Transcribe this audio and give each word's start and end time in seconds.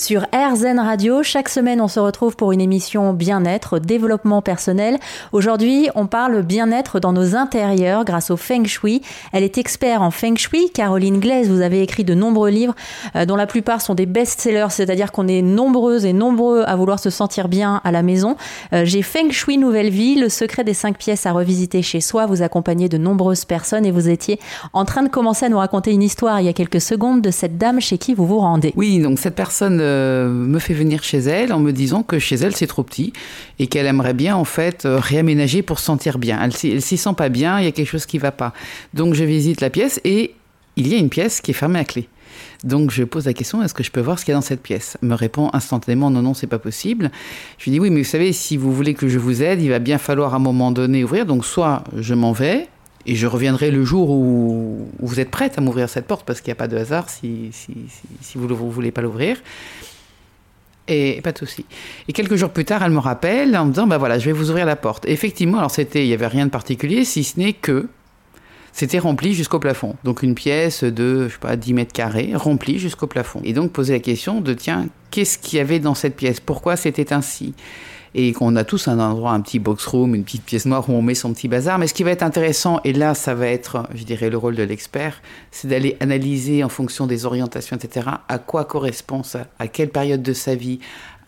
Sur 0.00 0.22
RZN 0.32 0.78
Radio, 0.78 1.22
chaque 1.22 1.50
semaine, 1.50 1.78
on 1.78 1.86
se 1.86 2.00
retrouve 2.00 2.34
pour 2.34 2.52
une 2.52 2.62
émission 2.62 3.12
bien-être, 3.12 3.78
développement 3.78 4.40
personnel. 4.40 4.98
Aujourd'hui, 5.32 5.90
on 5.94 6.06
parle 6.06 6.40
bien-être 6.40 7.00
dans 7.00 7.12
nos 7.12 7.36
intérieurs 7.36 8.06
grâce 8.06 8.30
au 8.30 8.38
Feng 8.38 8.64
Shui. 8.64 9.02
Elle 9.34 9.44
est 9.44 9.58
experte 9.58 10.00
en 10.00 10.10
Feng 10.10 10.36
Shui. 10.38 10.70
Caroline 10.72 11.20
Glaise, 11.20 11.50
vous 11.50 11.60
avez 11.60 11.82
écrit 11.82 12.04
de 12.04 12.14
nombreux 12.14 12.48
livres 12.48 12.74
euh, 13.14 13.26
dont 13.26 13.36
la 13.36 13.46
plupart 13.46 13.82
sont 13.82 13.94
des 13.94 14.06
best-sellers, 14.06 14.70
c'est-à-dire 14.70 15.12
qu'on 15.12 15.28
est 15.28 15.42
nombreuses 15.42 16.06
et 16.06 16.14
nombreux 16.14 16.64
à 16.66 16.76
vouloir 16.76 16.98
se 16.98 17.10
sentir 17.10 17.48
bien 17.48 17.82
à 17.84 17.92
la 17.92 18.02
maison. 18.02 18.36
Euh, 18.72 18.86
j'ai 18.86 19.02
Feng 19.02 19.30
Shui 19.30 19.58
Nouvelle 19.58 19.90
Vie, 19.90 20.14
le 20.14 20.30
secret 20.30 20.64
des 20.64 20.72
cinq 20.72 20.96
pièces 20.96 21.26
à 21.26 21.32
revisiter 21.32 21.82
chez 21.82 22.00
soi. 22.00 22.24
Vous 22.24 22.40
accompagnez 22.40 22.88
de 22.88 22.96
nombreuses 22.96 23.44
personnes 23.44 23.84
et 23.84 23.90
vous 23.90 24.08
étiez 24.08 24.40
en 24.72 24.86
train 24.86 25.02
de 25.02 25.10
commencer 25.10 25.44
à 25.44 25.50
nous 25.50 25.58
raconter 25.58 25.92
une 25.92 26.02
histoire 26.02 26.40
il 26.40 26.46
y 26.46 26.48
a 26.48 26.54
quelques 26.54 26.80
secondes 26.80 27.20
de 27.20 27.30
cette 27.30 27.58
dame 27.58 27.82
chez 27.82 27.98
qui 27.98 28.14
vous 28.14 28.26
vous 28.26 28.38
rendez. 28.38 28.72
Oui, 28.76 29.00
donc 29.00 29.18
cette 29.18 29.34
personne 29.34 29.89
euh, 29.90 30.28
me 30.28 30.58
fait 30.58 30.74
venir 30.74 31.02
chez 31.02 31.18
elle 31.18 31.52
en 31.52 31.60
me 31.60 31.72
disant 31.72 32.02
que 32.02 32.18
chez 32.18 32.36
elle 32.36 32.54
c'est 32.54 32.66
trop 32.66 32.82
petit 32.82 33.12
et 33.58 33.66
qu'elle 33.66 33.86
aimerait 33.86 34.14
bien 34.14 34.36
en 34.36 34.44
fait 34.44 34.86
euh, 34.86 34.98
réaménager 34.98 35.62
pour 35.62 35.78
se 35.78 35.84
sentir 35.84 36.18
bien. 36.18 36.40
Elle, 36.42 36.54
s'y 36.54 36.96
sent 36.96 37.14
pas 37.16 37.28
bien, 37.28 37.58
il 37.58 37.64
y 37.64 37.68
a 37.68 37.72
quelque 37.72 37.88
chose 37.88 38.06
qui 38.06 38.18
va 38.18 38.32
pas. 38.32 38.52
Donc 38.94 39.14
je 39.14 39.24
visite 39.24 39.60
la 39.60 39.70
pièce 39.70 40.00
et 40.04 40.34
il 40.76 40.88
y 40.88 40.94
a 40.94 40.98
une 40.98 41.10
pièce 41.10 41.40
qui 41.40 41.50
est 41.50 41.54
fermée 41.54 41.80
à 41.80 41.84
clé. 41.84 42.08
Donc 42.64 42.90
je 42.90 43.04
pose 43.04 43.26
la 43.26 43.32
question 43.32 43.62
est-ce 43.62 43.74
que 43.74 43.82
je 43.82 43.90
peux 43.90 44.00
voir 44.00 44.18
ce 44.18 44.24
qu'il 44.24 44.32
y 44.32 44.34
a 44.34 44.38
dans 44.38 44.42
cette 44.42 44.62
pièce? 44.62 44.96
Me 45.02 45.14
répond 45.14 45.50
instantanément 45.52 46.10
non 46.10 46.22
non 46.22 46.34
c'est 46.34 46.46
pas 46.46 46.58
possible. 46.58 47.10
Je 47.58 47.64
lui 47.64 47.72
dis 47.72 47.80
oui 47.80 47.90
mais 47.90 48.02
vous 48.02 48.08
savez 48.08 48.32
si 48.32 48.56
vous 48.56 48.72
voulez 48.72 48.94
que 48.94 49.08
je 49.08 49.18
vous 49.18 49.42
aide 49.42 49.60
il 49.60 49.70
va 49.70 49.78
bien 49.78 49.98
falloir 49.98 50.34
à 50.34 50.36
un 50.36 50.40
moment 50.40 50.70
donné 50.70 51.04
ouvrir 51.04 51.26
donc 51.26 51.44
soit 51.44 51.84
je 51.96 52.14
m'en 52.14 52.32
vais 52.32 52.68
et 53.06 53.16
je 53.16 53.26
reviendrai 53.26 53.70
le 53.70 53.84
jour 53.84 54.10
où, 54.10 54.88
vous 55.00 55.20
êtes 55.20 55.30
prête 55.30 55.58
à 55.58 55.60
m'ouvrir 55.60 55.88
cette 55.88 56.06
porte 56.06 56.26
parce 56.26 56.40
qu'il 56.40 56.50
n'y 56.50 56.56
a 56.56 56.56
pas 56.56 56.68
de 56.68 56.76
hasard 56.76 57.08
si, 57.08 57.48
si, 57.52 57.74
si 58.20 58.38
vous 58.38 58.46
ne 58.46 58.52
voulez 58.52 58.90
pas 58.90 59.00
l'ouvrir. 59.00 59.38
Et 60.92 61.20
pas 61.22 61.30
de 61.30 61.38
souci. 61.38 61.64
Et 62.08 62.12
quelques 62.12 62.34
jours 62.34 62.50
plus 62.50 62.64
tard, 62.64 62.82
elle 62.82 62.90
me 62.90 62.98
rappelle 62.98 63.56
en 63.56 63.64
me 63.64 63.70
disant, 63.70 63.86
bah 63.86 63.96
voilà, 63.96 64.18
je 64.18 64.26
vais 64.26 64.32
vous 64.32 64.50
ouvrir 64.50 64.66
la 64.66 64.74
porte. 64.74 65.06
effectivement, 65.06 65.58
alors 65.58 65.70
c'était, 65.70 66.04
il 66.04 66.08
n'y 66.08 66.14
avait 66.14 66.26
rien 66.26 66.46
de 66.46 66.50
particulier, 66.50 67.04
si 67.04 67.22
ce 67.22 67.38
n'est 67.38 67.52
que 67.52 67.86
c'était 68.72 68.98
rempli 68.98 69.34
jusqu'au 69.34 69.60
plafond. 69.60 69.94
Donc 70.02 70.24
une 70.24 70.34
pièce 70.34 70.82
de, 70.82 71.28
je 71.28 71.34
sais 71.34 71.38
pas, 71.40 71.54
10 71.54 71.74
mètres 71.74 71.92
carrés, 71.92 72.32
remplie 72.34 72.80
jusqu'au 72.80 73.06
plafond. 73.06 73.40
Et 73.44 73.52
donc 73.52 73.70
poser 73.70 73.92
la 73.94 74.00
question 74.00 74.40
de, 74.40 74.52
tiens, 74.52 74.88
qu'est-ce 75.12 75.38
qu'il 75.38 75.58
y 75.58 75.60
avait 75.60 75.78
dans 75.78 75.94
cette 75.94 76.16
pièce? 76.16 76.40
Pourquoi 76.40 76.76
c'était 76.76 77.12
ainsi? 77.12 77.54
Et 78.14 78.32
qu'on 78.32 78.56
a 78.56 78.64
tous 78.64 78.88
un 78.88 78.98
endroit, 78.98 79.32
un 79.32 79.40
petit 79.40 79.58
box 79.58 79.86
room, 79.86 80.14
une 80.14 80.24
petite 80.24 80.44
pièce 80.44 80.66
noire 80.66 80.88
où 80.88 80.92
on 80.92 81.02
met 81.02 81.14
son 81.14 81.32
petit 81.32 81.48
bazar. 81.48 81.78
Mais 81.78 81.86
ce 81.86 81.94
qui 81.94 82.02
va 82.02 82.10
être 82.10 82.22
intéressant, 82.22 82.80
et 82.84 82.92
là 82.92 83.14
ça 83.14 83.34
va 83.34 83.46
être, 83.46 83.86
je 83.94 84.04
dirais, 84.04 84.30
le 84.30 84.36
rôle 84.36 84.56
de 84.56 84.62
l'expert, 84.62 85.20
c'est 85.50 85.68
d'aller 85.68 85.96
analyser 86.00 86.64
en 86.64 86.68
fonction 86.68 87.06
des 87.06 87.26
orientations, 87.26 87.76
etc., 87.76 88.06
à 88.28 88.38
quoi 88.38 88.64
correspond 88.64 89.22
ça, 89.22 89.46
à 89.58 89.68
quelle 89.68 89.90
période 89.90 90.22
de 90.22 90.32
sa 90.32 90.54
vie, 90.54 90.80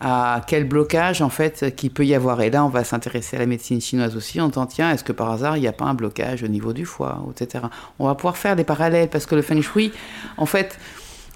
à 0.03 0.41
quel 0.45 0.65
blocage 0.65 1.21
en 1.21 1.29
fait 1.29 1.73
qu'il 1.75 1.89
peut 1.91 2.05
y 2.05 2.13
avoir. 2.13 2.41
Et 2.41 2.49
là, 2.49 2.65
on 2.65 2.69
va 2.69 2.83
s'intéresser 2.83 3.37
à 3.37 3.39
la 3.39 3.45
médecine 3.45 3.79
chinoise 3.79 4.17
aussi 4.17 4.41
en 4.41 4.49
disant 4.49 4.65
tiens, 4.65 4.91
est-ce 4.91 5.03
que 5.03 5.13
par 5.13 5.31
hasard 5.31 5.55
il 5.55 5.61
n'y 5.61 5.67
a 5.67 5.71
pas 5.71 5.85
un 5.85 5.93
blocage 5.93 6.43
au 6.43 6.47
niveau 6.47 6.73
du 6.73 6.85
foie, 6.85 7.23
etc. 7.31 7.65
On 7.99 8.07
va 8.07 8.15
pouvoir 8.15 8.35
faire 8.35 8.57
des 8.57 8.65
parallèles 8.65 9.09
parce 9.09 9.25
que 9.25 9.35
le 9.35 9.41
feng 9.41 9.61
shui, 9.61 9.93
en 10.37 10.45
fait, 10.45 10.77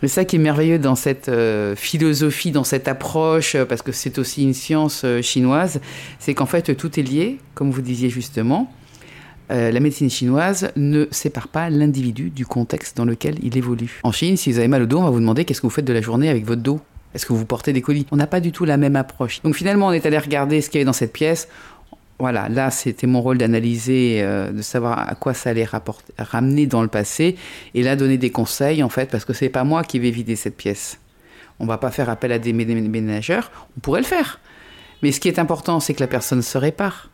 c'est 0.02 0.08
ça 0.08 0.26
qui 0.26 0.36
est 0.36 0.40
merveilleux 0.40 0.78
dans 0.78 0.96
cette 0.96 1.30
euh, 1.30 1.76
philosophie, 1.76 2.52
dans 2.52 2.64
cette 2.64 2.88
approche, 2.88 3.56
euh, 3.56 3.66
parce 3.66 3.82
que 3.82 3.92
c'est 3.92 4.20
aussi 4.20 4.44
une 4.44 4.54
science 4.54 5.02
euh, 5.04 5.22
chinoise, 5.22 5.80
c'est 6.20 6.34
qu'en 6.36 6.46
fait 6.46 6.76
tout 6.76 7.00
est 7.00 7.04
lié, 7.04 7.40
comme 7.56 7.72
vous 7.72 7.82
disiez 7.82 8.10
justement. 8.10 8.72
la 9.50 9.80
médecine 9.80 10.10
chinoise 10.10 10.72
ne 10.76 11.06
sépare 11.10 11.48
pas 11.48 11.70
l'individu 11.70 12.30
du 12.30 12.46
contexte 12.46 12.98
dans 12.98 13.06
lequel 13.06 13.38
il 13.42 13.58
évolue. 13.58 14.02
En 14.04 14.12
Chine, 14.12 14.36
si 14.38 14.52
vous 14.52 14.60
avez 14.60 14.68
mal 14.68 14.84
au 14.84 14.86
dos, 14.86 15.00
on 15.00 15.04
va 15.04 15.10
vous 15.10 15.22
demander 15.22 15.46
qu'est-ce 15.46 15.62
que 15.62 15.68
vous 15.68 15.72
faites 15.72 15.86
de 15.86 15.94
la 15.94 16.02
journée 16.02 16.30
avec 16.30 16.46
votre 16.46 16.62
dos? 16.62 16.82
Est-ce 17.16 17.26
que 17.26 17.34
vous 17.34 17.46
portez 17.46 17.72
des 17.72 17.82
colis? 17.82 18.06
On 18.12 18.18
n'a 18.18 18.28
pas 18.28 18.42
du 18.42 18.52
tout 18.52 18.66
la 18.66 18.76
même 18.76 18.98
approche. 18.98 19.42
Donc 19.42 19.56
finalement, 19.56 19.88
on 19.88 19.92
est 19.92 20.06
allé 20.06 20.18
regarder 20.18 20.62
ce 20.62 20.70
qu'il 20.70 20.80
y 20.80 20.82
avait 20.82 20.86
dans 20.86 20.94
cette 20.94 21.14
pièce 21.14 21.48
voilà, 22.20 22.50
là, 22.50 22.72
c'était 22.72 23.06
mon 23.06 23.22
rôle 23.22 23.38
d'analyser, 23.38 24.22
euh, 24.22 24.52
de 24.52 24.62
savoir 24.64 25.08
à 25.08 25.14
quoi 25.14 25.34
ça 25.34 25.52
allait 25.52 25.64
rapporter, 25.64 26.14
ramener 26.18 26.66
dans 26.66 26.82
le 26.82 26.88
passé, 26.88 27.36
et 27.76 27.84
là 27.84 27.96
donner 27.96 28.18
des 28.18 28.32
conseils 28.32 28.82
en 28.82 28.90
fait, 28.90 29.10
parce 29.12 29.24
que 29.24 29.34
c'est 29.34 29.50
pas 29.50 29.64
moi 29.64 29.84
qui 29.84 30.00
vais 30.00 30.10
vider 30.10 30.36
cette 30.36 30.58
pièce. 30.58 31.00
On 31.60 31.66
va 31.66 31.78
pas 31.78 31.92
faire 31.92 32.10
appel 32.10 32.32
à 32.32 32.40
des 32.40 32.54
ménageurs, 32.54 33.52
on 33.78 33.80
pourrait 33.82 34.02
le 34.02 34.06
faire, 34.06 34.40
mais 35.04 35.12
ce 35.12 35.20
qui 35.20 35.28
est 35.28 35.38
important, 35.38 35.80
c'est 35.80 35.94
que 35.94 36.00
la 36.00 36.08
personne 36.08 36.42
se 36.42 36.58
répare. 36.58 37.12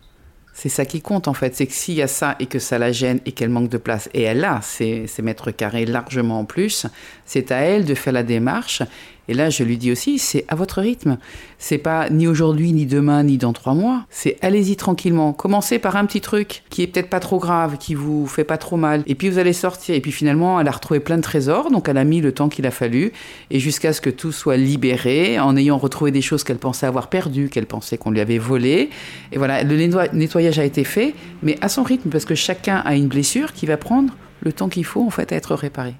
C'est 0.55 0.69
ça 0.69 0.85
qui 0.85 1.01
compte 1.01 1.27
en 1.27 1.33
fait, 1.33 1.55
c'est 1.55 1.65
que 1.65 1.73
s'il 1.73 1.95
y 1.95 2.01
a 2.01 2.07
ça 2.07 2.35
et 2.39 2.45
que 2.45 2.59
ça 2.59 2.77
la 2.77 2.91
gêne 2.91 3.19
et 3.25 3.31
qu'elle 3.31 3.49
manque 3.49 3.69
de 3.69 3.77
place, 3.77 4.09
et 4.13 4.21
elle 4.21 4.45
a 4.45 4.61
ces, 4.61 5.07
ces 5.07 5.21
mètres 5.21 5.51
carrés 5.51 5.85
largement 5.85 6.39
en 6.39 6.45
plus, 6.45 6.85
c'est 7.25 7.51
à 7.51 7.57
elle 7.57 7.85
de 7.85 7.95
faire 7.95 8.13
la 8.13 8.23
démarche 8.23 8.83
et 9.29 9.33
là, 9.33 9.49
je 9.49 9.63
lui 9.63 9.77
dis 9.77 9.91
aussi, 9.91 10.19
c'est 10.19 10.43
à 10.49 10.55
votre 10.55 10.81
rythme. 10.81 11.17
C'est 11.57 11.77
pas 11.77 12.09
ni 12.09 12.27
aujourd'hui, 12.27 12.73
ni 12.73 12.85
demain, 12.85 13.23
ni 13.23 13.37
dans 13.37 13.53
trois 13.53 13.73
mois. 13.73 14.05
C'est 14.09 14.37
allez-y 14.41 14.75
tranquillement. 14.75 15.31
Commencez 15.31 15.79
par 15.79 15.95
un 15.95 16.05
petit 16.05 16.19
truc 16.19 16.63
qui 16.69 16.83
est 16.83 16.87
peut-être 16.87 17.09
pas 17.09 17.21
trop 17.21 17.39
grave, 17.39 17.77
qui 17.77 17.95
vous 17.95 18.27
fait 18.27 18.43
pas 18.43 18.57
trop 18.57 18.75
mal. 18.75 19.03
Et 19.07 19.15
puis 19.15 19.29
vous 19.29 19.37
allez 19.37 19.53
sortir. 19.53 19.95
Et 19.95 20.01
puis 20.01 20.11
finalement, 20.11 20.59
elle 20.59 20.67
a 20.67 20.71
retrouvé 20.71 20.99
plein 20.99 21.15
de 21.15 21.21
trésors. 21.21 21.71
Donc 21.71 21.87
elle 21.87 21.97
a 21.97 22.03
mis 22.03 22.19
le 22.19 22.33
temps 22.33 22.49
qu'il 22.49 22.65
a 22.65 22.71
fallu. 22.71 23.13
Et 23.49 23.59
jusqu'à 23.59 23.93
ce 23.93 24.01
que 24.01 24.09
tout 24.09 24.33
soit 24.33 24.57
libéré, 24.57 25.39
en 25.39 25.55
ayant 25.55 25.77
retrouvé 25.77 26.11
des 26.11 26.21
choses 26.21 26.43
qu'elle 26.43 26.57
pensait 26.57 26.85
avoir 26.85 27.07
perdues, 27.07 27.47
qu'elle 27.47 27.65
pensait 27.65 27.97
qu'on 27.97 28.11
lui 28.11 28.19
avait 28.19 28.39
volées. 28.39 28.89
Et 29.31 29.37
voilà, 29.37 29.63
le 29.63 29.77
nettoyage 30.13 30.59
a 30.59 30.65
été 30.65 30.83
fait, 30.83 31.13
mais 31.41 31.57
à 31.61 31.69
son 31.69 31.83
rythme, 31.83 32.09
parce 32.09 32.25
que 32.25 32.35
chacun 32.35 32.77
a 32.77 32.95
une 32.95 33.07
blessure 33.07 33.53
qui 33.53 33.65
va 33.67 33.77
prendre 33.77 34.13
le 34.41 34.51
temps 34.51 34.67
qu'il 34.67 34.85
faut 34.85 35.05
en 35.05 35.09
fait 35.09 35.31
à 35.31 35.37
être 35.37 35.55
réparé. 35.55 35.95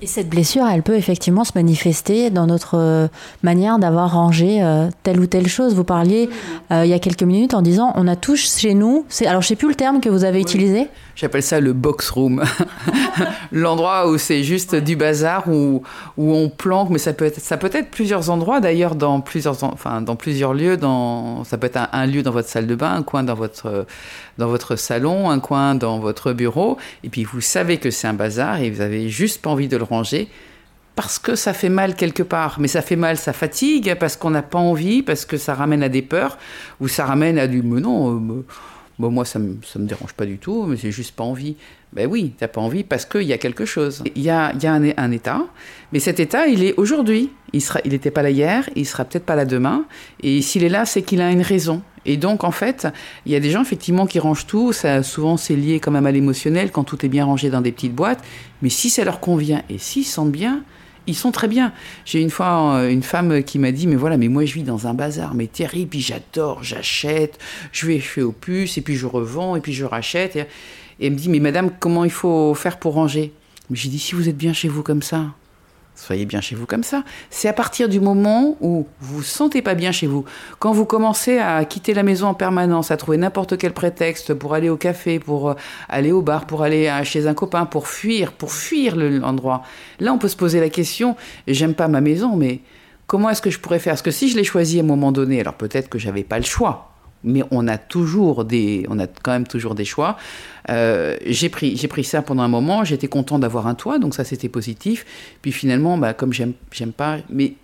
Et 0.00 0.06
cette 0.06 0.28
blessure, 0.28 0.66
elle 0.66 0.82
peut 0.82 0.96
effectivement 0.96 1.44
se 1.44 1.52
manifester 1.54 2.30
dans 2.30 2.46
notre 2.46 2.76
euh, 2.76 3.08
manière 3.42 3.78
d'avoir 3.78 4.12
rangé 4.12 4.62
euh, 4.62 4.88
telle 5.02 5.20
ou 5.20 5.26
telle 5.26 5.46
chose. 5.46 5.74
Vous 5.74 5.84
parliez 5.84 6.28
euh, 6.72 6.84
il 6.84 6.90
y 6.90 6.94
a 6.94 6.98
quelques 6.98 7.22
minutes 7.22 7.54
en 7.54 7.62
disant 7.62 7.92
on 7.94 8.08
a 8.08 8.16
tous 8.16 8.58
chez 8.58 8.74
nous. 8.74 9.06
Alors 9.26 9.42
je 9.42 9.48
sais 9.48 9.56
plus 9.56 9.68
le 9.68 9.74
terme 9.74 10.00
que 10.00 10.08
vous 10.08 10.24
avez 10.24 10.40
utilisé. 10.40 10.88
J'appelle 11.14 11.42
ça 11.42 11.60
le 11.60 11.72
box 11.74 12.08
room, 12.10 12.42
l'endroit 13.52 14.08
où 14.08 14.16
c'est 14.16 14.42
juste 14.42 14.74
du 14.74 14.96
bazar 14.96 15.46
où, 15.46 15.82
où 16.16 16.32
on 16.32 16.48
planque, 16.48 16.88
mais 16.88 16.98
ça 16.98 17.12
peut 17.12 17.26
être 17.26 17.38
ça 17.38 17.58
peut 17.58 17.70
être 17.72 17.90
plusieurs 17.90 18.30
endroits 18.30 18.60
d'ailleurs 18.60 18.94
dans 18.94 19.20
plusieurs 19.20 19.62
enfin 19.62 20.00
dans 20.00 20.16
plusieurs 20.16 20.54
lieux. 20.54 20.78
Dans 20.78 21.44
ça 21.44 21.58
peut 21.58 21.66
être 21.66 21.78
un, 21.92 22.06
lieu 22.06 22.22
dans 22.22 22.32
votre 22.32 22.48
salle 22.48 22.66
de 22.66 22.74
bain, 22.74 22.94
un 22.94 23.02
coin 23.02 23.22
dans 23.22 23.34
votre 23.34 23.86
dans 24.38 24.48
votre 24.48 24.74
salon, 24.76 25.30
un 25.30 25.38
coin 25.38 25.74
dans 25.74 25.98
votre 25.98 26.32
bureau, 26.32 26.78
et 27.04 27.10
puis 27.10 27.24
vous 27.24 27.42
savez 27.42 27.76
que 27.76 27.90
c'est 27.90 28.08
un 28.08 28.14
bazar 28.14 28.60
et 28.60 28.70
vous 28.70 28.80
avez 28.80 29.10
juste 29.10 29.42
pas 29.42 29.50
envie 29.50 29.68
de 29.68 29.76
le 29.76 29.81
ranger 29.82 30.28
parce 30.94 31.18
que 31.18 31.36
ça 31.36 31.52
fait 31.52 31.68
mal 31.68 31.94
quelque 31.94 32.22
part. 32.22 32.56
Mais 32.60 32.68
ça 32.68 32.82
fait 32.82 32.96
mal, 32.96 33.16
ça 33.16 33.32
fatigue, 33.32 33.94
parce 33.98 34.16
qu'on 34.16 34.30
n'a 34.30 34.42
pas 34.42 34.58
envie, 34.58 35.02
parce 35.02 35.24
que 35.24 35.36
ça 35.36 35.54
ramène 35.54 35.82
à 35.82 35.88
des 35.88 36.02
peurs, 36.02 36.38
ou 36.80 36.88
ça 36.88 37.06
ramène 37.06 37.38
à 37.38 37.46
du... 37.46 37.62
Mais 37.62 37.80
non, 37.80 38.16
euh, 38.16 38.44
moi 38.98 39.24
ça 39.24 39.38
me, 39.38 39.56
me 39.76 39.86
dérange 39.86 40.12
pas 40.12 40.26
du 40.26 40.38
tout, 40.38 40.64
mais 40.66 40.76
j'ai 40.76 40.92
juste 40.92 41.16
pas 41.16 41.24
envie. 41.24 41.56
Ben 41.92 42.08
oui, 42.10 42.32
t'as 42.38 42.48
pas 42.48 42.60
envie 42.60 42.84
parce 42.84 43.04
qu'il 43.04 43.22
y 43.22 43.32
a 43.32 43.38
quelque 43.38 43.64
chose. 43.64 44.02
Il 44.14 44.22
y 44.22 44.30
a, 44.30 44.52
y 44.54 44.66
a 44.66 44.72
un, 44.72 45.10
état, 45.10 45.42
mais 45.92 45.98
cet 45.98 46.20
état, 46.20 46.46
il 46.46 46.64
est 46.64 46.74
aujourd'hui. 46.78 47.30
Il 47.52 47.60
sera, 47.60 47.80
il 47.84 47.92
n'était 47.92 48.10
pas 48.10 48.22
là 48.22 48.30
hier, 48.30 48.68
il 48.76 48.86
sera 48.86 49.04
peut-être 49.04 49.26
pas 49.26 49.34
là 49.34 49.44
demain. 49.44 49.84
Et 50.22 50.40
s'il 50.40 50.64
est 50.64 50.70
là, 50.70 50.86
c'est 50.86 51.02
qu'il 51.02 51.20
a 51.20 51.30
une 51.30 51.42
raison. 51.42 51.82
Et 52.04 52.16
donc, 52.16 52.44
en 52.44 52.50
fait, 52.50 52.88
il 53.26 53.32
y 53.32 53.36
a 53.36 53.40
des 53.40 53.50
gens, 53.50 53.62
effectivement, 53.62 54.06
qui 54.06 54.18
rangent 54.18 54.46
tout. 54.46 54.72
Ça, 54.72 55.02
souvent, 55.02 55.36
c'est 55.36 55.56
lié 55.56 55.80
quand 55.80 55.90
même 55.90 56.06
à 56.06 56.12
l'émotionnel, 56.12 56.70
quand 56.70 56.84
tout 56.84 57.04
est 57.04 57.08
bien 57.08 57.24
rangé 57.24 57.50
dans 57.50 57.60
des 57.60 57.72
petites 57.72 57.94
boîtes. 57.94 58.22
Mais 58.60 58.68
si 58.68 58.90
ça 58.90 59.04
leur 59.04 59.20
convient 59.20 59.62
et 59.70 59.78
s'ils 59.78 60.04
sentent 60.04 60.32
bien, 60.32 60.62
ils 61.06 61.16
sont 61.16 61.32
très 61.32 61.48
bien. 61.48 61.72
J'ai 62.04 62.20
une 62.20 62.30
fois 62.30 62.76
euh, 62.76 62.90
une 62.90 63.02
femme 63.02 63.42
qui 63.42 63.58
m'a 63.58 63.72
dit, 63.72 63.86
mais 63.86 63.96
voilà, 63.96 64.16
mais 64.16 64.28
moi 64.28 64.44
je 64.44 64.54
vis 64.54 64.62
dans 64.62 64.86
un 64.86 64.94
bazar, 64.94 65.34
mais 65.34 65.46
terrible, 65.46 65.90
puis 65.90 66.00
j'adore, 66.00 66.62
j'achète, 66.62 67.38
je 67.72 67.86
vais 67.86 67.98
chez 67.98 68.22
Opus, 68.22 68.78
et 68.78 68.82
puis 68.82 68.96
je 68.96 69.06
revends, 69.06 69.56
et 69.56 69.60
puis 69.60 69.72
je 69.72 69.84
rachète. 69.84 70.36
Et, 70.36 70.46
elle 71.00 71.12
me 71.12 71.16
dit, 71.16 71.28
mais 71.28 71.40
madame, 71.40 71.70
comment 71.80 72.04
il 72.04 72.12
faut 72.12 72.54
faire 72.54 72.78
pour 72.78 72.94
ranger? 72.94 73.32
J'ai 73.72 73.88
dit, 73.88 73.98
si 73.98 74.14
vous 74.14 74.28
êtes 74.28 74.36
bien 74.36 74.52
chez 74.52 74.68
vous 74.68 74.82
comme 74.82 75.02
ça, 75.02 75.26
soyez 76.02 76.26
bien 76.26 76.40
chez 76.40 76.56
vous 76.56 76.66
comme 76.66 76.82
ça. 76.82 77.04
C'est 77.30 77.48
à 77.48 77.52
partir 77.52 77.88
du 77.88 78.00
moment 78.00 78.56
où 78.60 78.86
vous 79.00 79.16
vous 79.16 79.22
sentez 79.22 79.62
pas 79.62 79.74
bien 79.74 79.92
chez 79.92 80.08
vous, 80.08 80.24
quand 80.58 80.72
vous 80.72 80.84
commencez 80.84 81.38
à 81.38 81.64
quitter 81.64 81.94
la 81.94 82.02
maison 82.02 82.26
en 82.26 82.34
permanence, 82.34 82.90
à 82.90 82.96
trouver 82.96 83.18
n'importe 83.18 83.56
quel 83.56 83.72
prétexte 83.72 84.34
pour 84.34 84.54
aller 84.54 84.68
au 84.68 84.76
café, 84.76 85.20
pour 85.20 85.50
euh, 85.50 85.54
aller 85.88 86.10
au 86.10 86.20
bar, 86.20 86.46
pour 86.46 86.62
aller 86.62 86.90
chez 87.04 87.26
un 87.28 87.34
copain, 87.34 87.66
pour 87.66 87.86
fuir, 87.86 88.32
pour 88.32 88.52
fuir 88.52 88.96
l'endroit. 88.96 89.62
Là, 90.00 90.12
on 90.12 90.18
peut 90.18 90.28
se 90.28 90.36
poser 90.36 90.58
la 90.60 90.70
question, 90.70 91.16
j'aime 91.46 91.74
pas 91.74 91.86
ma 91.86 92.00
maison, 92.00 92.34
mais 92.36 92.60
comment 93.06 93.30
est-ce 93.30 93.42
que 93.42 93.50
je 93.50 93.60
pourrais 93.60 93.78
faire? 93.78 93.92
Parce 93.92 94.02
que 94.02 94.10
si 94.10 94.28
je 94.28 94.36
l'ai 94.36 94.44
choisi 94.44 94.80
à 94.80 94.82
un 94.82 94.86
moment 94.86 95.12
donné, 95.12 95.40
alors 95.40 95.54
peut-être 95.54 95.88
que 95.88 95.98
j'avais 95.98 96.24
pas 96.24 96.38
le 96.38 96.44
choix 96.44 96.91
mais 97.24 97.42
on 97.50 97.68
a 97.68 97.78
toujours 97.78 98.44
des, 98.44 98.86
on 98.88 98.98
a 98.98 99.06
quand 99.06 99.32
même 99.32 99.46
toujours 99.46 99.74
des 99.74 99.84
choix. 99.84 100.16
Euh, 100.70 101.16
j'ai 101.26 101.48
pris, 101.48 101.74
pris 101.88 102.04
ça 102.04 102.22
pendant 102.22 102.42
un 102.42 102.48
moment. 102.48 102.84
J'étais 102.84 103.08
content 103.08 103.38
d'avoir 103.38 103.66
un 103.66 103.74
toit, 103.74 103.98
donc 103.98 104.14
ça 104.14 104.24
c'était 104.24 104.48
positif. 104.48 105.04
Puis 105.42 105.52
finalement, 105.52 105.98
bah, 105.98 106.14
comme 106.14 106.32
j'aime, 106.32 106.52
j'aime 106.70 106.92
pas, 106.92 107.18
mais 107.28 107.54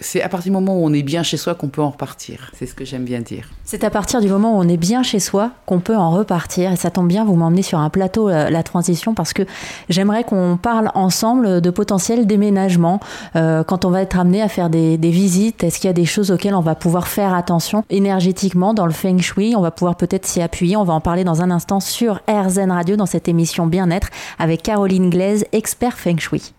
c'est 0.00 0.22
à 0.22 0.28
partir 0.28 0.50
du 0.50 0.54
moment 0.54 0.78
où 0.78 0.84
on 0.84 0.92
est 0.92 1.02
bien 1.02 1.22
chez 1.22 1.36
soi 1.36 1.54
qu'on 1.54 1.68
peut 1.68 1.82
en 1.82 1.90
repartir. 1.90 2.50
C'est 2.54 2.66
ce 2.66 2.74
que 2.74 2.84
j'aime 2.84 3.04
bien 3.04 3.20
dire. 3.20 3.48
C'est 3.64 3.84
à 3.84 3.90
partir 3.90 4.20
du 4.20 4.28
moment 4.28 4.56
où 4.56 4.60
on 4.60 4.68
est 4.68 4.76
bien 4.76 5.02
chez 5.02 5.18
soi 5.18 5.50
qu'on 5.66 5.80
peut 5.80 5.96
en 5.96 6.10
repartir. 6.10 6.72
Et 6.72 6.76
ça 6.76 6.90
tombe 6.90 7.08
bien, 7.08 7.24
vous 7.24 7.36
m'emmenez 7.36 7.62
sur 7.62 7.78
un 7.78 7.90
plateau 7.90 8.28
euh, 8.28 8.50
la 8.50 8.62
transition 8.62 9.14
parce 9.14 9.32
que 9.32 9.42
j'aimerais 9.88 10.24
qu'on 10.24 10.58
parle 10.60 10.90
ensemble 10.94 11.60
de 11.60 11.70
potentiel 11.70 12.26
déménagement. 12.26 13.00
Euh, 13.36 13.62
quand 13.64 13.84
on 13.84 13.90
va 13.90 14.02
être 14.02 14.18
amené 14.18 14.42
à 14.42 14.48
faire 14.48 14.70
des, 14.70 14.96
visites, 14.96 15.64
est-ce 15.64 15.78
qu'il 15.78 15.88
y 15.88 15.90
a 15.90 15.94
des 15.94 16.04
choses 16.04 16.30
auxquelles 16.30 16.54
on 16.54 16.60
va 16.60 16.74
pouvoir 16.74 17.08
faire 17.08 17.34
attention 17.34 17.84
énergétiquement 17.90 18.74
dans 18.74 18.86
le 18.86 18.92
feng 18.92 19.18
shui? 19.18 19.54
On 19.56 19.60
va 19.60 19.70
pouvoir 19.70 19.96
peut-être 19.96 20.26
s'y 20.26 20.40
appuyer. 20.40 20.76
On 20.76 20.84
va 20.84 20.94
en 20.94 21.00
parler 21.00 21.24
dans 21.24 21.42
un 21.42 21.50
instant 21.50 21.80
sur 21.80 22.20
RZN 22.28 22.70
Radio 22.70 22.96
dans 22.96 23.06
cette 23.06 23.28
émission 23.28 23.66
Bien-être 23.66 24.08
avec 24.38 24.62
Caroline 24.62 25.10
Glaise, 25.10 25.44
expert 25.52 25.98
feng 25.98 26.18
shui. 26.18 26.54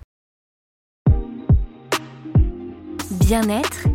Bien-être, 3.31 3.88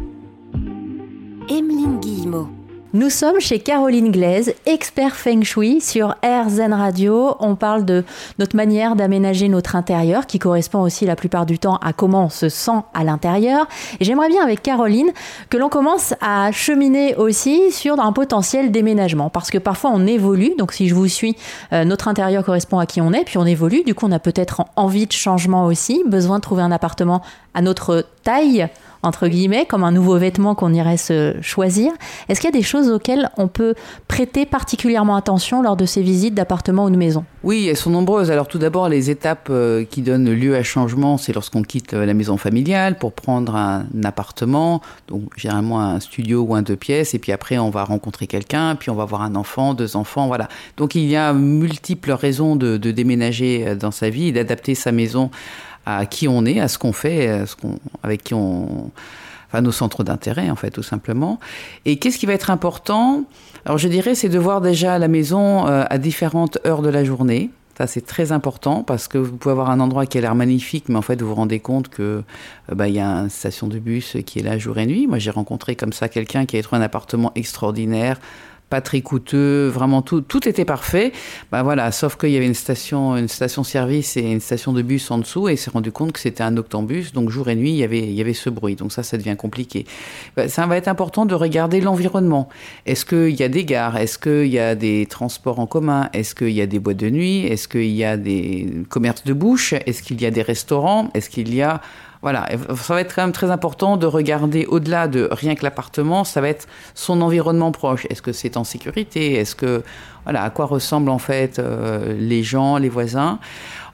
Emeline 1.51 2.01
Guillemot. 2.01 2.49
Nous 2.95 3.11
sommes 3.11 3.39
chez 3.39 3.59
Caroline 3.59 4.11
Glaise, 4.11 4.55
expert 4.65 5.15
Feng 5.15 5.43
Shui 5.43 5.83
sur 5.83 6.15
RZN 6.25 6.73
Radio. 6.73 7.37
On 7.41 7.55
parle 7.55 7.85
de 7.85 8.03
notre 8.39 8.57
manière 8.57 8.97
d'aménager 8.97 9.51
notre 9.51 9.77
intérieur 9.77 10.27
qui 10.27 10.39
correspond 10.39 10.81
aussi 10.81 11.05
la 11.05 11.17
plupart 11.17 11.45
du 11.45 11.59
temps 11.59 11.77
à 11.83 11.93
comment 11.93 12.25
on 12.25 12.29
se 12.31 12.49
sent 12.49 12.81
à 12.95 13.05
l'intérieur. 13.05 13.69
Et 14.01 14.07
j'aimerais 14.07 14.29
bien 14.31 14.43
avec 14.43 14.63
Caroline 14.63 15.11
que 15.51 15.59
l'on 15.59 15.69
commence 15.69 16.15
à 16.23 16.51
cheminer 16.51 17.15
aussi 17.17 17.73
sur 17.73 18.01
un 18.01 18.13
potentiel 18.15 18.73
déménagement 18.73 19.29
parce 19.29 19.51
que 19.51 19.59
parfois 19.59 19.91
on 19.93 20.07
évolue. 20.07 20.55
Donc 20.57 20.73
si 20.73 20.89
je 20.89 20.95
vous 20.95 21.09
suis, 21.09 21.37
euh, 21.75 21.85
notre 21.85 22.09
intérieur 22.09 22.43
correspond 22.43 22.79
à 22.79 22.87
qui 22.87 23.03
on 23.03 23.13
est, 23.13 23.25
puis 23.25 23.37
on 23.37 23.45
évolue. 23.45 23.83
Du 23.85 23.95
coup, 23.95 24.07
on 24.07 24.13
a 24.13 24.19
peut-être 24.19 24.65
envie 24.77 25.07
de 25.07 25.13
changement 25.13 25.67
aussi, 25.67 26.03
besoin 26.07 26.39
de 26.39 26.43
trouver 26.43 26.63
un 26.63 26.73
appartement 26.73 27.21
à 27.53 27.61
notre 27.61 28.07
taille 28.23 28.71
entre 29.07 29.29
guillemets, 29.29 29.67
comme 29.67 29.85
un 29.85 29.93
nouveau 29.93 30.19
vêtement 30.19 30.55
qu'on 30.55 30.75
irait 30.75 30.97
se 30.97 31.37
choisir. 31.41 31.93
Est-ce 32.29 32.41
qu'il 32.41 32.51
y 32.51 32.55
a 32.55 32.59
des 32.59 32.65
choses 32.65 32.91
auxquelles 32.91 33.31
on 33.37 33.49
peut 33.49 33.75
prêter 34.09 34.47
particulièrement 34.47 35.17
attention 35.17 35.63
lors 35.63 35.77
de 35.77 35.87
ces 35.87 36.03
visites 36.03 36.35
d'appartement 36.35 36.85
ou 36.85 36.91
de 36.91 36.97
maison 36.97 37.25
Oui, 37.45 37.69
elles 37.69 37.77
sont 37.77 37.91
nombreuses. 37.91 38.31
Alors 38.31 38.49
tout 38.49 38.59
d'abord, 38.59 38.89
les 38.89 39.11
étapes 39.11 39.49
euh, 39.51 39.85
qui 39.85 40.03
donnent 40.03 40.33
lieu 40.33 40.57
à 40.57 40.63
changement, 40.63 41.19
c'est 41.19 41.33
lorsqu'on 41.33 41.63
quitte 41.63 41.95
euh, 41.95 42.05
la 42.05 42.15
maison 42.15 42.37
familiale 42.37 42.99
pour 42.99 43.13
prendre 43.13 43.55
un 43.55 43.87
appartement, 44.05 44.83
donc 45.09 45.23
généralement 45.37 45.81
un 45.81 46.01
studio 46.01 46.43
ou 46.43 46.55
un 46.55 46.63
deux 46.63 46.77
pièces, 46.77 47.15
et 47.15 47.19
puis 47.19 47.33
après 47.33 47.59
on 47.59 47.71
va 47.71 47.85
rencontrer 47.85 48.27
quelqu'un, 48.27 48.75
puis 48.75 48.91
on 48.91 48.95
va 48.95 49.05
avoir 49.05 49.23
un 49.23 49.35
enfant, 49.37 49.75
deux 49.75 49.97
enfants, 49.97 50.27
voilà. 50.27 50.49
Donc 50.77 50.95
il 50.95 51.05
y 51.05 51.17
a 51.17 51.33
multiples 51.33 52.13
raisons 52.13 52.57
de, 52.57 52.77
de 52.77 52.91
déménager 52.91 53.67
euh, 53.67 53.75
dans 53.77 53.91
sa 53.91 54.11
vie 54.11 54.33
d'adapter 54.33 54.75
sa 54.75 54.93
maison 54.93 55.31
à 55.87 56.05
qui 56.05 56.29
on 56.29 56.45
est, 56.45 56.61
à 56.61 56.69
ce 56.69 56.79
qu'on 56.79 56.93
fait, 56.93 57.29
à 57.29 57.47
ce 57.47 57.57
qu'on, 57.57 57.79
avec 58.03 58.25
qui 58.25 58.35
on, 58.35 58.91
enfin 59.49 59.63
nos 59.63 59.73
centres 59.73 60.05
d'intérêt 60.05 60.51
en 60.51 60.57
fait, 60.57 60.71
tout 60.71 60.83
simplement. 60.83 61.39
Et 61.85 61.99
qu'est-ce 61.99 62.19
qui 62.19 62.27
va 62.27 62.35
être 62.35 62.51
important? 62.51 63.25
Alors 63.65 63.79
je 63.79 63.89
dirais, 63.89 64.15
c'est 64.15 64.29
de 64.29 64.39
voir 64.39 64.61
déjà 64.61 64.99
la 64.99 65.09
maison 65.09 65.67
euh, 65.67 65.85
à 65.89 65.99
différentes 65.99 66.59
heures 66.67 66.83
de 66.83 66.89
la 66.89 67.05
journée. 67.05 67.51
Ça, 67.79 67.87
c'est 67.87 68.07
très 68.07 68.33
important 68.33 68.83
parce 68.83 69.07
que 69.07 69.19
vous 69.19 69.37
pouvez 69.37 69.53
avoir 69.53 69.69
un 69.69 69.81
endroit 69.81 70.07
qui 70.07 70.17
a 70.17 70.23
l'air 70.23 70.35
magnifique, 70.35 70.89
mais 70.89 70.97
en 70.97 71.03
fait, 71.03 71.21
vous 71.21 71.29
vous 71.29 71.35
rendez 71.35 71.61
compte 71.61 71.89
que 71.89 72.23
euh, 72.73 72.75
bah, 72.75 72.89
il 72.89 72.95
y 72.95 73.01
a 73.01 73.07
une 73.07 73.29
station 73.29 73.67
de 73.67 73.79
bus 73.79 74.17
qui 74.25 74.39
est 74.39 74.43
là 74.43 74.57
jour 74.57 74.79
et 74.79 74.87
nuit. 74.87 75.07
Moi, 75.07 75.19
j'ai 75.19 75.31
rencontré 75.31 75.77
comme 75.77 75.93
ça 75.93 76.09
quelqu'un 76.09 76.47
qui 76.47 76.57
avait 76.57 76.63
trouvé 76.63 76.81
un 76.81 76.85
appartement 76.85 77.33
extraordinaire 77.35 78.19
pas 78.69 78.81
très 78.81 79.01
coûteux, 79.01 79.69
vraiment 79.69 80.03
tout, 80.03 80.21
tout 80.21 80.49
était 80.49 80.65
parfait. 80.65 81.13
Ben 81.53 81.63
voilà, 81.63 81.93
sauf 81.93 82.17
qu'il 82.17 82.31
y 82.31 82.37
avait 82.37 82.47
une 82.47 82.55
station, 82.55 83.17
une 83.17 83.29
station 83.29 83.63
service 83.63 84.17
et 84.17 84.23
une 84.23 84.41
station 84.41 84.73
de 84.73 84.83
bus 84.83 85.11
en 85.11 85.19
dessous, 85.19 85.49
et 85.49 85.53
il 85.53 85.59
s'est 85.59 85.71
rendu 85.71 85.93
compte 85.93 86.13
que 86.13 86.19
c'était 86.19 86.43
un 86.43 86.57
octambus, 86.57 87.13
donc 87.13 87.31
jour 87.31 87.49
et 87.49 87.55
nuit 87.55 87.71
il 87.71 87.77
y 87.77 87.85
avait, 87.85 88.01
il 88.01 88.13
y 88.13 88.21
avait 88.21 88.35
ce 88.35 88.51
bruit. 88.51 88.75
Donc 88.75 88.93
ça, 88.93 89.03
ça 89.03 89.17
devient 89.17 89.37
compliqué. 89.37 89.87
Ben, 90.37 90.49
ça 90.49 90.67
va 90.67 90.77
être 90.77 90.89
important 90.89 91.27
de 91.27 91.35
regarder 91.35 91.81
l'environnement. 91.81 92.49
Est-ce 92.87 93.05
qu'il 93.05 93.39
y 93.39 93.43
a 93.43 93.49
des 93.49 93.65
gares? 93.65 93.97
Est-ce 93.97 94.19
qu'il 94.19 94.49
y 94.49 94.59
a 94.59 94.75
des 94.75 95.07
transports 95.07 95.61
en 95.61 95.67
commun? 95.67 96.09
Est-ce 96.13 96.35
qu'il 96.35 96.51
y 96.51 96.61
a 96.61 96.67
des 96.67 96.79
boîtes 96.79 96.97
de 96.97 97.11
nuit? 97.11 97.47
Est-ce 97.47 97.69
qu'il 97.69 97.93
y 97.93 98.05
a 98.05 98.17
des 98.17 98.69
commerces 98.89 99.25
de 99.25 99.33
bouche? 99.33 99.75
Est-ce 99.75 100.03
qu'il 100.03 100.21
y 100.21 100.27
a 100.27 100.31
des 100.31 100.43
restaurants? 100.43 101.11
Est-ce 101.15 101.31
qu'il 101.31 101.55
y 101.55 101.63
a 101.63 101.81
voilà, 102.23 102.49
ça 102.77 102.95
va 102.95 103.01
être 103.01 103.15
quand 103.15 103.23
même 103.23 103.33
très 103.33 103.51
important 103.51 103.97
de 103.97 104.07
regarder 104.07 104.67
au-delà 104.67 105.09
de 105.09 105.29
rien 105.31 105.55
que 105.55 105.63
l'appartement, 105.63 106.25
ça 106.25 106.41
va 106.41 106.49
être 106.49 106.67
son 106.95 107.21
environnement 107.21 107.73
proche. 107.73 108.07
Est-ce 108.11 108.23
que 108.23 108.33
c'est 108.33 108.57
en 108.57 108.65
sécurité? 108.65 109.35
Est-ce 109.35 109.55
que 109.55 109.83
voilà, 110.25 110.43
à 110.43 110.51
quoi 110.51 110.67
ressemblent 110.67 111.11
en 111.11 111.19
fait 111.19 111.59
euh, 111.59 112.15
les 112.19 112.43
gens, 112.43 112.79
les 112.79 112.89
voisins? 112.89 113.39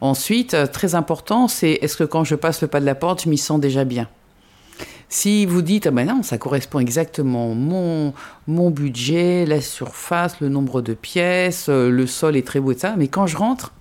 Ensuite, 0.00 0.54
euh, 0.54 0.66
très 0.66 0.94
important, 0.94 1.48
c'est 1.48 1.72
est-ce 1.82 1.96
que 1.96 2.04
quand 2.04 2.24
je 2.24 2.34
passe 2.34 2.62
le 2.62 2.68
pas 2.68 2.80
de 2.80 2.86
la 2.86 2.94
porte, 2.94 3.24
je 3.24 3.28
m'y 3.28 3.38
sens 3.38 3.60
déjà 3.60 3.84
bien? 3.84 4.08
Si 5.08 5.44
vous 5.44 5.60
dites, 5.60 5.88
ah 5.88 5.90
ben 5.90 6.06
non, 6.08 6.22
ça 6.22 6.38
correspond 6.38 6.78
exactement 6.78 7.54
mon, 7.54 8.14
mon 8.46 8.70
budget, 8.70 9.44
la 9.44 9.60
surface, 9.60 10.40
le 10.40 10.48
nombre 10.48 10.80
de 10.80 10.94
pièces, 10.94 11.66
euh, 11.68 11.90
le 11.90 12.06
sol 12.06 12.34
est 12.34 12.46
très 12.46 12.60
beau 12.60 12.72
et 12.72 12.78
ça, 12.78 12.94
mais 12.96 13.08
quand 13.08 13.26
je 13.26 13.36
rentre, 13.36 13.72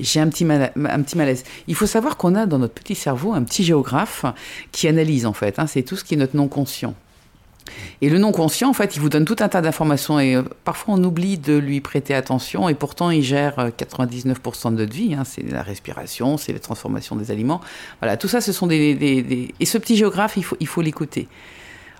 j'ai 0.00 0.20
un 0.20 0.28
petit, 0.28 0.44
un 0.44 1.02
petit 1.02 1.16
malaise. 1.16 1.44
Il 1.68 1.74
faut 1.74 1.86
savoir 1.86 2.16
qu'on 2.16 2.34
a 2.34 2.46
dans 2.46 2.58
notre 2.58 2.74
petit 2.74 2.94
cerveau 2.94 3.32
un 3.32 3.42
petit 3.42 3.64
géographe 3.64 4.24
qui 4.72 4.88
analyse 4.88 5.26
en 5.26 5.32
fait. 5.32 5.58
Hein, 5.58 5.66
c'est 5.66 5.82
tout 5.82 5.96
ce 5.96 6.04
qui 6.04 6.14
est 6.14 6.16
notre 6.16 6.36
non 6.36 6.48
conscient. 6.48 6.94
Et 8.00 8.08
le 8.08 8.18
non 8.18 8.32
conscient, 8.32 8.70
en 8.70 8.72
fait, 8.72 8.96
il 8.96 9.00
vous 9.00 9.08
donne 9.08 9.24
tout 9.24 9.36
un 9.40 9.48
tas 9.48 9.60
d'informations 9.60 10.18
et 10.18 10.34
euh, 10.34 10.42
parfois 10.64 10.94
on 10.94 11.04
oublie 11.04 11.38
de 11.38 11.56
lui 11.56 11.80
prêter 11.80 12.14
attention 12.14 12.68
et 12.68 12.74
pourtant 12.74 13.10
il 13.10 13.22
gère 13.22 13.68
99% 13.78 14.34
euh, 14.66 14.70
de 14.70 14.76
notre 14.76 14.92
vie. 14.92 15.14
Hein, 15.14 15.24
c'est 15.24 15.42
la 15.42 15.62
respiration, 15.62 16.36
c'est 16.36 16.52
la 16.52 16.58
transformation 16.58 17.16
des 17.16 17.30
aliments. 17.30 17.60
Voilà, 18.00 18.16
tout 18.16 18.28
ça, 18.28 18.40
ce 18.40 18.52
sont 18.52 18.66
des, 18.66 19.52
et 19.58 19.66
ce 19.66 19.78
petit 19.78 19.96
géographe, 19.96 20.34
il 20.36 20.44
faut 20.44 20.56
il 20.60 20.66
faut 20.66 20.82
l'écouter. 20.82 21.28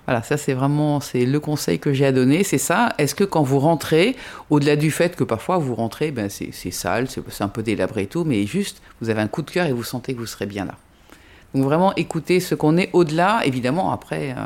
Voilà, 0.07 0.23
ça 0.23 0.37
c'est 0.37 0.53
vraiment 0.53 0.99
c'est 0.99 1.25
le 1.25 1.39
conseil 1.39 1.79
que 1.79 1.93
j'ai 1.93 2.05
à 2.05 2.11
donner, 2.11 2.43
c'est 2.43 2.57
ça. 2.57 2.93
Est-ce 2.97 3.13
que 3.15 3.23
quand 3.23 3.43
vous 3.43 3.59
rentrez, 3.59 4.15
au-delà 4.49 4.75
du 4.75 4.91
fait 4.91 5.15
que 5.15 5.23
parfois 5.23 5.57
vous 5.57 5.75
rentrez, 5.75 6.11
ben 6.11 6.29
c'est 6.29 6.51
sale, 6.71 7.07
c'est 7.09 7.43
un 7.43 7.47
peu 7.47 7.63
délabré 7.63 8.03
et 8.03 8.07
tout, 8.07 8.23
mais 8.23 8.45
juste 8.45 8.81
vous 8.99 9.09
avez 9.09 9.21
un 9.21 9.27
coup 9.27 9.41
de 9.41 9.51
cœur 9.51 9.67
et 9.67 9.73
vous 9.73 9.83
sentez 9.83 10.13
que 10.13 10.19
vous 10.19 10.25
serez 10.25 10.47
bien 10.47 10.65
là. 10.65 10.75
Donc 11.53 11.63
vraiment 11.65 11.93
écouter 11.95 12.39
ce 12.39 12.55
qu'on 12.55 12.77
est 12.77 12.89
au-delà, 12.93 13.41
évidemment 13.45 13.91
après 13.91 14.31
euh, 14.31 14.45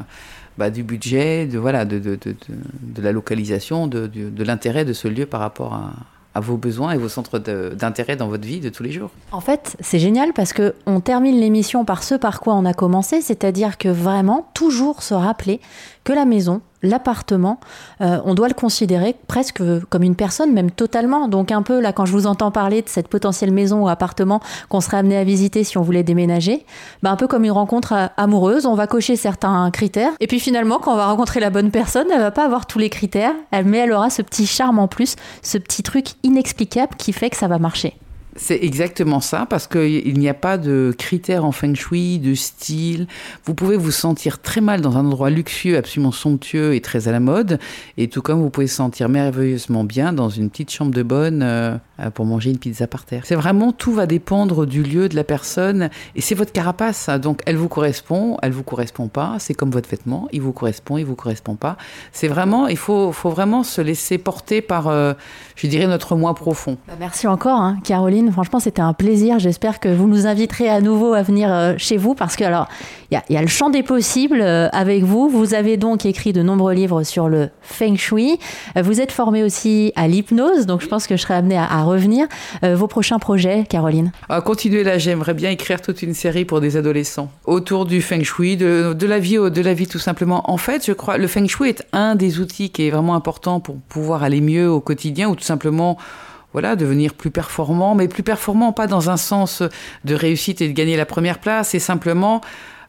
bah, 0.58 0.70
du 0.70 0.84
budget, 0.84 1.46
de 1.46 1.58
voilà, 1.58 1.86
de, 1.86 2.00
de, 2.00 2.16
de, 2.16 2.36
de 2.82 3.02
la 3.02 3.12
localisation, 3.12 3.88
de, 3.88 4.10
l'intérêt 4.44 4.86
de 4.86 4.94
ce 4.94 5.08
lieu 5.08 5.26
par 5.26 5.40
rapport 5.40 5.74
à, 5.74 5.94
à 6.36 6.42
vos 6.42 6.58
besoins 6.58 6.92
et 6.92 6.98
vos 6.98 7.10
centres 7.10 7.40
d'intérêt 7.40 8.18
dans 8.18 8.28
votre 8.28 8.46
vie 8.46 8.60
de 8.60 8.70
tous 8.70 8.84
les 8.84 8.92
jours. 8.92 9.10
En 9.32 9.40
fait, 9.40 9.78
c'est 9.80 10.00
génial 10.00 10.34
parce 10.34 10.52
que 10.54 10.76
on 10.86 11.00
termine 11.00 11.40
l'émission 11.40 11.86
par 11.86 12.04
ce 12.04 12.14
par 12.14 12.42
quoi 12.42 12.54
on 12.56 12.66
a 12.66 12.74
commencé, 12.74 13.22
c'est-à-dire 13.22 13.78
que 13.78 13.88
vraiment 13.88 14.50
toujours 14.54 15.02
se 15.02 15.14
rappeler 15.14 15.62
que 16.04 16.12
la 16.14 16.26
maison, 16.26 16.62
l'appartement, 16.86 17.60
euh, 18.02 18.20
on 18.26 18.34
doit 18.34 18.48
le 18.48 18.54
considérer 18.54 19.16
presque 19.28 19.62
comme 19.90 20.04
une 20.04 20.16
personne, 20.16 20.54
même 20.54 20.72
totalement. 20.72 21.28
Donc 21.28 21.52
un 21.52 21.62
peu 21.62 21.80
là, 21.80 21.94
quand 21.94 22.06
je 22.06 22.12
vous 22.12 22.28
entends 22.28 22.52
parler 22.52 22.82
de 22.82 22.90
cette 22.90 23.08
potentielle 23.08 23.52
maison 23.52 23.84
ou 23.84 23.88
appartement 23.88 24.40
qu'on 24.70 24.82
serait 24.82 24.98
amené 24.98 25.18
à 25.18 25.24
visiter 25.24 25.64
si 25.64 25.78
on 25.78 25.82
voulait 25.82 26.04
déménager, 26.04 26.66
bah, 27.04 27.12
un 27.12 27.16
peu 27.16 27.28
comme 27.28 27.44
une 27.44 27.52
rencontre 27.52 27.94
euh, 27.94 28.08
amoureuse, 28.18 28.66
on 28.66 28.76
va 28.76 28.88
cocher 28.88 29.16
certains 29.16 29.70
critères. 29.72 30.12
Et 30.20 30.28
puis 30.28 30.40
finalement, 30.40 30.80
quand 30.80 30.94
on 30.94 30.98
va 30.98 31.08
rencontrer 31.08 31.40
la 31.40 31.50
bonne 31.50 31.72
personne, 31.72 32.08
elle 32.12 32.22
va 32.22 32.32
pas 32.32 32.46
avoir 32.46 32.66
tous 32.66 32.80
les 32.80 32.90
critères, 32.90 33.34
mais 33.64 33.78
elle 33.80 33.92
aura 33.92 34.10
ce 34.10 34.22
petit 34.22 34.46
charme 34.46 34.80
en 34.80 34.88
plus, 34.88 35.16
ce 35.42 35.58
petit 35.58 35.84
truc 35.84 36.08
inexplicable 36.24 36.96
qui 36.98 37.14
fait 37.14 37.30
que 37.30 37.38
ça 37.38 37.48
va 37.48 37.60
marcher. 37.60 37.98
C'est 38.38 38.62
exactement 38.62 39.22
ça, 39.22 39.46
parce 39.50 39.66
qu'il 39.66 40.20
n'y 40.20 40.28
a 40.28 40.34
pas 40.34 40.58
de 40.58 40.94
critères 40.98 41.46
en 41.46 41.54
feng 41.54 41.74
shui, 41.74 42.20
de 42.20 42.36
style. 42.36 43.08
Vous 43.46 43.54
pouvez 43.54 43.78
vous 43.78 43.92
sentir 43.92 44.42
très 44.42 44.60
mal 44.60 44.82
dans 44.82 44.98
un 44.98 45.06
endroit 45.06 45.30
luxueux, 45.30 45.78
absolument 45.78 46.12
somptueux 46.12 46.76
et 46.76 46.82
très 46.82 47.08
à 47.08 47.14
la 47.14 47.22
mode, 47.22 47.60
et 47.98 48.10
tout 48.10 48.22
comme 48.22 48.42
vous 48.42 48.50
pouvez 48.50 48.68
se 48.68 48.76
sentir 48.76 49.08
merveilleusement 49.08 49.86
bien 49.86 50.12
dans 50.12 50.28
une 50.28 50.50
petite 50.50 50.70
chambre 50.70 50.94
de 50.94 51.04
bonne 51.04 51.44
euh, 51.44 51.78
pour 52.14 52.26
manger 52.26 52.52
une 52.52 52.58
pizza 52.58 52.88
par 52.88 53.06
terre. 53.06 53.24
C'est 53.26 53.36
vraiment, 53.36 53.72
tout 53.72 53.94
va 53.94 54.06
dépendre 54.06 54.66
du 54.66 54.84
lieu, 54.84 55.10
de 55.10 55.16
la 55.16 55.24
personne, 55.24 55.90
et 56.16 56.22
c'est 56.22 56.36
votre 56.36 56.52
carapace. 56.52 57.10
Donc 57.22 57.42
elle 57.46 57.58
vous 57.58 57.70
correspond, 57.70 58.38
elle 58.42 58.52
vous 58.52 58.64
correspond 58.64 59.08
pas, 59.08 59.36
c'est 59.40 59.54
comme 59.54 59.72
votre 59.72 59.90
vêtement, 59.90 60.28
il 60.32 60.42
vous 60.42 60.52
correspond, 60.52 60.98
il 60.98 61.06
vous 61.06 61.16
correspond 61.16 61.56
pas. 61.56 61.78
C'est 62.12 62.28
vraiment, 62.28 62.68
il 62.68 62.78
faut, 62.78 63.12
faut 63.12 63.30
vraiment 63.30 63.64
se 63.64 63.82
laisser 63.82 64.18
porter 64.18 64.62
par, 64.62 64.88
euh, 64.88 65.14
je 65.56 65.68
dirais, 65.68 65.88
notre 65.88 66.16
moi 66.16 66.34
profond. 66.34 66.78
Bah, 66.88 66.94
merci 67.00 67.28
encore, 67.28 67.60
hein, 67.60 67.78
Caroline. 67.84 68.32
Franchement, 68.32 68.60
c'était 68.60 68.82
un 68.82 68.94
plaisir. 68.94 69.40
J'espère 69.40 69.80
que 69.80 69.90
vous 69.90 70.08
nous 70.08 70.28
inviterez 70.28 70.70
à 70.70 70.82
nouveau 70.82 71.14
à 71.14 71.22
venir 71.22 71.52
euh, 71.52 71.74
chez 71.78 71.98
vous 71.98 72.16
parce 72.16 72.36
que, 72.36 72.44
alors, 72.44 72.68
il 73.12 73.22
y, 73.30 73.38
a 73.38 73.42
le 73.42 73.48
champ 73.48 73.70
des 73.70 73.84
possibles 73.84 74.42
euh, 74.42 74.68
avec 74.72 75.04
vous. 75.04 75.30
Vous 75.30 75.54
avez 75.54 75.78
donc 75.78 76.06
écrit 76.06 76.34
de 76.34 76.42
nombreux 76.42 76.74
livres 76.74 77.04
sur 77.04 77.30
le 77.30 77.50
feng 77.62 77.96
shui. 77.96 78.40
Euh, 78.78 78.82
vous 78.82 79.00
êtes 79.00 79.12
formé 79.12 79.44
aussi 79.44 79.94
à 79.96 80.08
l'hypnose, 80.08 80.66
donc 80.66 80.82
je 80.82 80.88
pense 80.88 81.08
que 81.08 81.16
je 81.16 81.22
serai 81.22 81.36
amenée 81.36 81.58
à, 81.58 81.84
revenir. 81.86 82.28
vos 82.64 82.88
prochains 82.88 83.20
projets, 83.20 83.66
Caroline? 83.70 84.12
À 84.30 84.42
continuer 84.42 84.84
là, 84.84 84.98
j'aimerais 84.98 85.34
bien 85.34 85.50
écrire 85.50 85.82
toute 85.82 86.02
une 86.02 86.14
série 86.14 86.46
pour 86.46 86.62
des 86.62 86.78
adolescents 86.78 87.32
autour 87.46 87.86
du 87.86 88.02
feng 88.02 88.24
shui, 88.24 88.58
de, 88.58 88.94
de, 88.94 89.08
la 89.08 89.20
vie, 89.20 89.38
de 89.38 89.62
la 89.62 89.74
vie 89.74 89.88
tout 89.88 90.00
simplement. 90.00 90.50
En 90.50 90.58
fait, 90.58 90.86
je 90.86 90.92
crois, 90.94 91.18
le 91.18 91.28
feng 91.28 91.48
shui 91.48 91.70
est 91.70 91.86
un 91.94 92.16
des 92.16 92.40
outils 92.40 92.70
qui 92.70 92.88
est 92.88 92.90
vraiment 92.90 93.16
important 93.16 93.60
pour 93.60 93.78
pouvoir 93.78 94.24
aller 94.24 94.42
mieux 94.42 94.70
au 94.70 94.80
quotidien 94.80 95.30
ou 95.30 95.36
tout 95.36 95.44
simplement 95.44 95.98
voilà, 96.56 96.78
devenir 96.78 97.16
plus 97.16 97.32
performant, 97.32 97.96
mais 97.96 98.08
plus 98.08 98.24
performant 98.24 98.72
pas 98.72 98.88
dans 98.88 99.10
un 99.10 99.18
sens 99.18 99.62
de 100.06 100.16
réussite 100.16 100.62
et 100.62 100.70
de 100.70 100.74
gagner 100.74 100.96
la 100.96 101.06
première 101.06 101.40
place, 101.40 101.70
c'est 101.72 101.80
simplement 101.80 102.40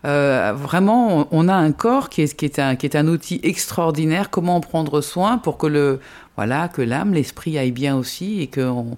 euh, 0.05 0.53
vraiment, 0.55 1.27
on 1.31 1.49
a 1.49 1.55
un 1.55 1.73
corps 1.73 2.09
qui 2.09 2.23
est, 2.23 2.35
qui 2.35 2.45
est, 2.45 2.59
un, 2.59 2.77
qui 2.77 2.87
est 2.87 2.97
un 2.97 3.09
outil 3.09 3.41
extraordinaire. 3.43 4.31
Comment 4.31 4.57
en 4.57 4.61
prendre 4.61 5.01
soin 5.01 5.39
pour 5.39 5.59
que 5.59 5.67
le, 5.67 6.01
voilà, 6.37 6.69
que 6.69 6.83
l'âme, 6.83 7.15
l'esprit 7.15 7.59
aille 7.59 7.73
bien 7.73 7.97
aussi 7.97 8.41
et 8.41 8.47
qu'on, 8.47 8.97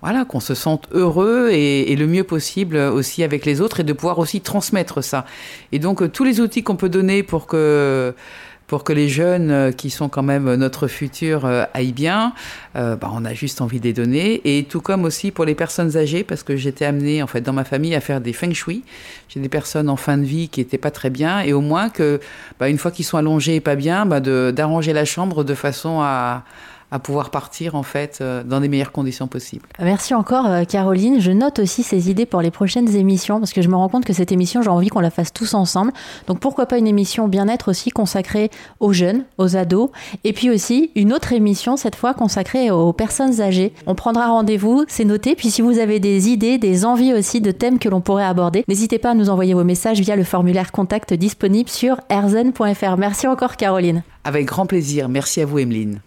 voilà, 0.00 0.24
qu'on 0.24 0.40
se 0.40 0.54
sente 0.54 0.88
heureux 0.92 1.50
et, 1.50 1.92
et, 1.92 1.96
le 1.96 2.06
mieux 2.06 2.24
possible 2.24 2.76
aussi 2.76 3.22
avec 3.22 3.44
les 3.44 3.60
autres 3.60 3.80
et 3.80 3.84
de 3.84 3.92
pouvoir 3.92 4.18
aussi 4.18 4.40
transmettre 4.40 5.02
ça. 5.02 5.24
Et 5.72 5.78
donc, 5.78 6.12
tous 6.12 6.24
les 6.24 6.40
outils 6.40 6.62
qu'on 6.62 6.76
peut 6.76 6.88
donner 6.88 7.22
pour 7.22 7.46
que 7.46 8.14
pour 8.68 8.84
que 8.84 8.92
les 8.92 9.08
jeunes 9.08 9.50
euh, 9.50 9.72
qui 9.72 9.90
sont 9.90 10.08
quand 10.08 10.22
même 10.22 10.54
notre 10.54 10.86
futur 10.86 11.46
euh, 11.46 11.64
aillent 11.74 11.92
bien, 11.92 12.34
euh, 12.76 12.94
bah, 12.96 13.10
on 13.12 13.24
a 13.24 13.32
juste 13.32 13.60
envie 13.60 13.80
de 13.80 13.84
les 13.84 13.94
donner. 13.94 14.42
Et 14.44 14.64
tout 14.64 14.82
comme 14.82 15.04
aussi 15.04 15.32
pour 15.32 15.46
les 15.46 15.54
personnes 15.56 15.96
âgées, 15.96 16.22
parce 16.22 16.42
que 16.44 16.54
j'étais 16.54 16.84
amenée 16.84 17.22
en 17.22 17.26
fait 17.26 17.40
dans 17.40 17.54
ma 17.54 17.64
famille 17.64 17.94
à 17.94 18.00
faire 18.00 18.20
des 18.20 18.34
feng 18.34 18.52
shui. 18.52 18.84
J'ai 19.30 19.40
des 19.40 19.48
personnes 19.48 19.88
en 19.88 19.96
fin 19.96 20.18
de 20.18 20.24
vie 20.24 20.48
qui 20.48 20.60
étaient 20.60 20.78
pas 20.78 20.90
très 20.90 21.10
bien, 21.10 21.40
et 21.40 21.52
au 21.52 21.62
moins 21.62 21.88
que 21.88 22.20
bah, 22.60 22.68
une 22.68 22.78
fois 22.78 22.90
qu'ils 22.90 23.06
sont 23.06 23.16
allongés 23.16 23.56
et 23.56 23.60
pas 23.60 23.74
bien, 23.74 24.04
bah, 24.04 24.20
d'arranger 24.20 24.92
la 24.92 25.06
chambre 25.06 25.44
de 25.44 25.54
façon 25.54 26.00
à 26.02 26.44
à 26.90 26.98
pouvoir 26.98 27.30
partir 27.30 27.74
en 27.74 27.82
fait 27.82 28.18
euh, 28.20 28.42
dans 28.42 28.60
les 28.60 28.68
meilleures 28.68 28.92
conditions 28.92 29.26
possibles. 29.26 29.66
Merci 29.78 30.14
encore 30.14 30.46
euh, 30.46 30.64
Caroline. 30.64 31.20
Je 31.20 31.32
note 31.32 31.58
aussi 31.58 31.82
ces 31.82 32.10
idées 32.10 32.26
pour 32.26 32.40
les 32.40 32.50
prochaines 32.50 32.94
émissions 32.94 33.38
parce 33.38 33.52
que 33.52 33.62
je 33.62 33.68
me 33.68 33.76
rends 33.76 33.88
compte 33.88 34.04
que 34.04 34.12
cette 34.12 34.32
émission, 34.32 34.62
j'ai 34.62 34.70
envie 34.70 34.88
qu'on 34.88 35.00
la 35.00 35.10
fasse 35.10 35.32
tous 35.32 35.54
ensemble. 35.54 35.92
Donc 36.26 36.40
pourquoi 36.40 36.66
pas 36.66 36.78
une 36.78 36.86
émission 36.86 37.28
bien-être 37.28 37.70
aussi 37.70 37.90
consacrée 37.90 38.50
aux 38.80 38.92
jeunes, 38.92 39.24
aux 39.36 39.56
ados 39.56 39.90
et 40.24 40.32
puis 40.32 40.50
aussi 40.50 40.90
une 40.94 41.12
autre 41.12 41.32
émission 41.32 41.76
cette 41.76 41.96
fois 41.96 42.14
consacrée 42.14 42.70
aux 42.70 42.92
personnes 42.92 43.40
âgées. 43.40 43.72
On 43.86 43.94
prendra 43.94 44.28
rendez-vous, 44.28 44.84
c'est 44.88 45.04
noté. 45.04 45.34
Puis 45.34 45.50
si 45.50 45.62
vous 45.62 45.78
avez 45.78 46.00
des 46.00 46.28
idées, 46.28 46.58
des 46.58 46.84
envies 46.84 47.12
aussi 47.12 47.40
de 47.40 47.50
thèmes 47.50 47.78
que 47.78 47.88
l'on 47.88 48.00
pourrait 48.00 48.24
aborder, 48.24 48.64
n'hésitez 48.68 48.98
pas 48.98 49.10
à 49.10 49.14
nous 49.14 49.30
envoyer 49.30 49.54
vos 49.54 49.64
messages 49.64 50.00
via 50.00 50.16
le 50.16 50.24
formulaire 50.24 50.72
contact 50.72 51.14
disponible 51.14 51.68
sur 51.68 52.00
erzen.fr. 52.08 52.96
Merci 52.96 53.26
encore 53.26 53.56
Caroline. 53.56 54.02
Avec 54.24 54.46
grand 54.46 54.66
plaisir. 54.66 55.08
Merci 55.08 55.40
à 55.40 55.46
vous 55.46 55.58
Emeline. 55.58 56.00